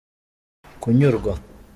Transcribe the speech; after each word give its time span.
kunyurwa. 0.81 1.33